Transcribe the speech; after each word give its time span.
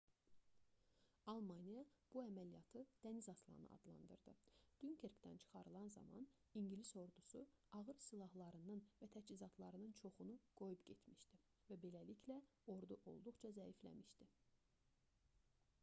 almaniya 1.31 1.81
bu 2.13 2.21
əməliyyatı 2.29 2.81
dəniz 3.03 3.27
aslanı 3.33 3.67
adlandırdı. 3.75 4.33
dünkerkdən 4.85 5.37
çıxarılan 5.43 5.91
zaman 5.97 6.25
i̇ngilis 6.63 6.93
ordusu 7.03 7.43
ağır 7.81 8.01
silahlarının 8.07 8.83
və 9.03 9.11
təchizatlarının 9.17 9.93
çoxunu 10.01 10.39
qoyub 10.63 10.87
getmişdi 10.91 11.41
və 11.71 11.79
beləliklə 11.87 12.41
ordu 12.79 12.99
olduqca 13.13 13.53
zəifləmişdi 13.61 14.31